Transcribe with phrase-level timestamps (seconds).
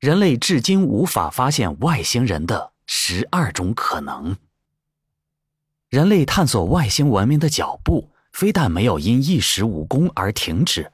[0.00, 4.36] 人类至今无法发现外星人的十二种可能。
[5.90, 10.92] 人类探索外星文明的脚步，非但没有因一时无功而停止，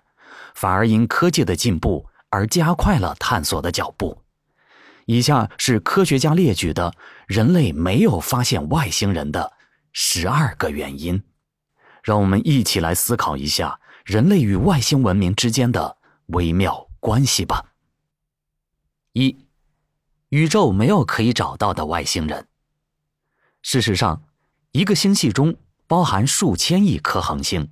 [0.55, 4.23] 反而因科技的进步而加快了探索的脚步。
[5.05, 6.95] 以下是科学家列举的
[7.27, 9.53] 人类没有发现外星人的
[9.93, 11.23] 十二个原因，
[12.03, 15.99] 让我们一起来思考一下人类与外星文明之间的
[16.29, 17.74] 微妙关系吧。
[19.15, 19.47] 一，
[20.31, 22.49] 宇宙没有可以找到的外星人。
[23.63, 24.25] 事实上，
[24.73, 27.71] 一个星系中包含数千亿颗恒星，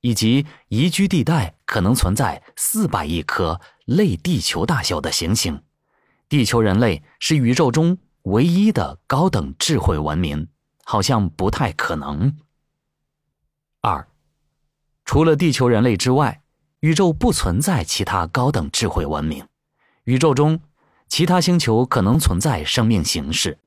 [0.00, 5.62] 以及宜居地带可能存在四百亿颗类地球大小的行星。
[6.30, 10.48] 地球人类是宇宙中唯一的高等智慧文明，
[10.84, 12.34] 好像不太可能。
[13.82, 14.08] 二，
[15.04, 16.42] 除了地球人类之外，
[16.80, 19.46] 宇宙不存在其他高等智慧文明。
[20.04, 20.58] 宇宙中。
[21.10, 23.58] 其他星球可能存在生命形式，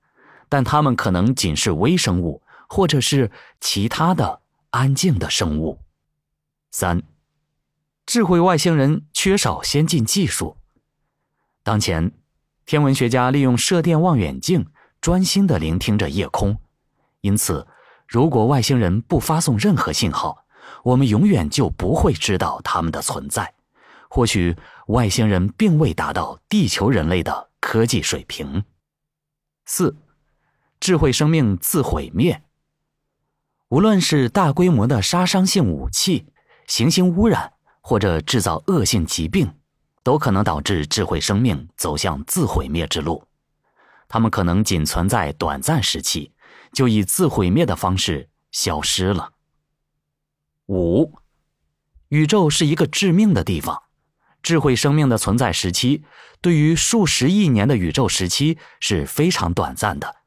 [0.47, 5.77] 但它们可能仅是微生物，或者是其他的安静的生物。
[6.71, 7.03] 三，
[8.05, 10.55] 智慧外星人缺少先进技术。
[11.63, 12.13] 当前，
[12.65, 14.65] 天文学家利用射电望远镜
[15.01, 16.57] 专心的聆听着夜空，
[17.19, 17.67] 因此，
[18.07, 20.45] 如果外星人不发送任何信号，
[20.83, 23.53] 我们永远就不会知道他们的存在。
[24.15, 24.55] 或许
[24.89, 28.63] 外星人并未达到地球人类的科技水平。
[29.65, 29.97] 四，
[30.79, 32.43] 智慧生命自毁灭。
[33.69, 36.27] 无论是大规模的杀伤性武器、
[36.67, 39.51] 行星污染，或者制造恶性疾病，
[40.03, 43.27] 都可能导致智慧生命走向自毁灭之路。
[44.07, 46.31] 它们可能仅存在短暂时期，
[46.71, 49.31] 就以自毁灭的方式消失了。
[50.67, 51.15] 五，
[52.09, 53.81] 宇宙是一个致命的地方。
[54.43, 56.03] 智慧生命的存在时期，
[56.41, 60.17] 对于数十亿年的宇宙时期是非常短暂的。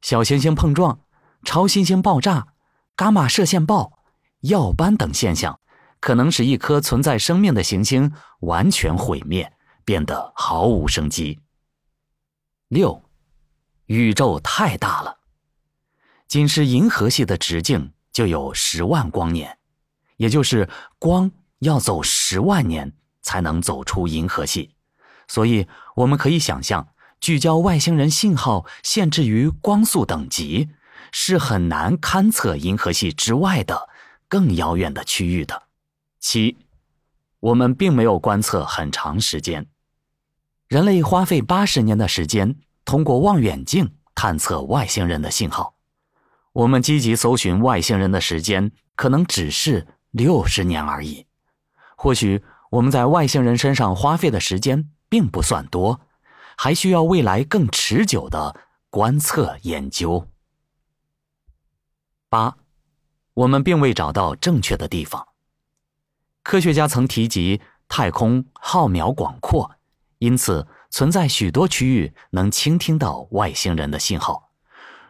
[0.00, 1.00] 小行星碰撞、
[1.44, 2.48] 超新星爆炸、
[2.96, 3.92] 伽马射线暴、
[4.40, 5.60] 耀斑等现象，
[6.00, 8.10] 可能使一颗存在生命的行星
[8.40, 9.52] 完全毁灭，
[9.84, 11.38] 变得毫无生机。
[12.68, 13.04] 六，
[13.84, 15.18] 宇宙太大了，
[16.26, 19.58] 仅是银河系的直径就有十万光年，
[20.16, 20.68] 也就是
[20.98, 22.90] 光要走十万年。
[23.22, 24.74] 才能走出银河系，
[25.28, 26.88] 所以我们可以想象，
[27.20, 30.70] 聚焦外星人信号限制于光速等级，
[31.12, 33.88] 是很难勘测银河系之外的
[34.28, 35.62] 更遥远的区域的。
[36.18, 36.58] 七，
[37.38, 39.66] 我们并没有观测很长时间，
[40.66, 45.76] 人类花费八十年的时间通过望远镜探测外星人的信号，
[46.52, 51.26] 我们积极搜寻外星人的时间可能只是六十年而已，
[51.96, 52.42] 或许。
[52.72, 56.00] 我们在外星人身上花费的时间并不算多，
[56.56, 58.56] 还需要未来更持久的
[58.88, 60.26] 观测研究。
[62.30, 62.56] 八，
[63.34, 65.28] 我们并未找到正确的地方。
[66.42, 69.72] 科学家曾提及太空浩渺广阔，
[70.18, 74.50] 因此存在许多区域能倾听到外星人的信号。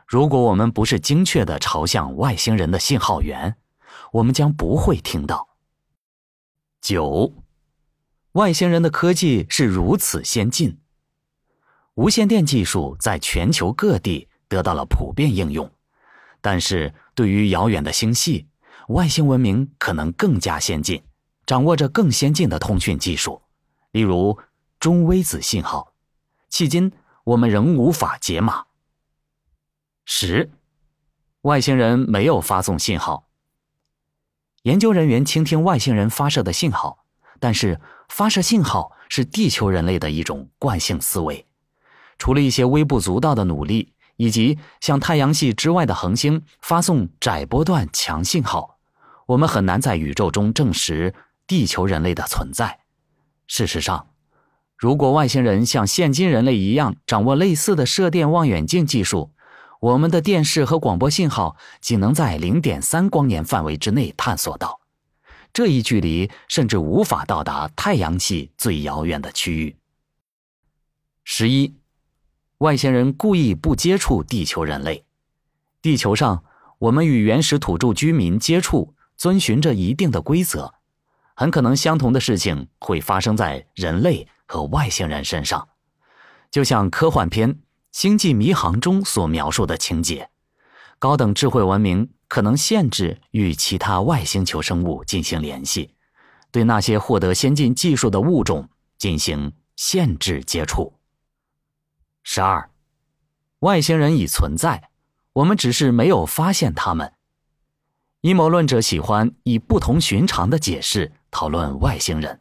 [0.08, 3.56] 如果我们不是精确的朝向外星人的信号源，
[4.14, 5.50] 我们将不会听到。
[6.80, 7.41] 九。
[8.32, 10.78] 外星人的科技是如此先进，
[11.97, 15.70] 无线电技术在全球各地得到了普遍应用。
[16.41, 18.48] 但是对于遥远的星系，
[18.88, 21.03] 外星文明可能更加先进，
[21.44, 23.43] 掌握着更先进的通讯技术，
[23.91, 24.38] 例如
[24.81, 25.93] 中微子信号。
[26.50, 26.91] 迄今
[27.25, 28.64] 我们仍无法解码。
[30.06, 30.50] 十，
[31.43, 33.28] 外星人没有发送信号。
[34.62, 37.00] 研究人员倾听外星人发射的信号。
[37.41, 37.81] 但是
[38.12, 41.46] 发射信号是地球人类的一种惯性思维，
[42.18, 48.76] 除了一些微不足道的努力，以及向太阳系之外的恒星发送窄波段强信号，
[49.24, 51.14] 我们很难在宇宙中证实
[51.46, 52.80] 地球人类的存在。
[53.46, 54.08] 事实上，
[54.76, 59.32] 如果外星人像现今人类一样掌握类似的射电望远镜技术，
[59.81, 64.81] 我们的电视和广播信号仅能在零点三光年范围之内探索到。
[65.52, 69.76] 这一距离甚至无法到达太阳系最遥远的区域。
[71.25, 71.75] 十一，
[72.58, 75.04] 外星人故意不接触地球人类。
[75.82, 76.43] 地球上，
[76.78, 80.72] 我们与原始土著居民接触，遵循着一定的规则。
[81.34, 85.69] 很可能相同的事情会发生在人类和外星人身上，
[86.50, 87.54] 就像科幻片
[87.90, 90.31] 《星际迷航》中所描述的情节。
[90.99, 92.08] 高等智慧文明。
[92.32, 95.93] 可能限制与其他外星球生物进行联系，
[96.50, 100.94] 对那些获得先进技术的物种进行限制接触。
[102.23, 102.70] 十二，
[103.58, 104.88] 外星人已存在，
[105.34, 107.12] 我们只是没有发现他们。
[108.23, 112.40] 阴谋论者喜欢以不同寻常的解释讨论外星人。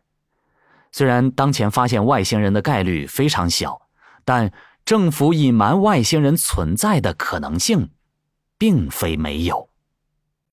[0.93, 3.89] 虽然当前发现外星人的概率非常小，
[4.23, 4.53] 但
[4.85, 7.89] 政府隐瞒外星人存在的可能性，
[8.57, 9.67] 并非没有。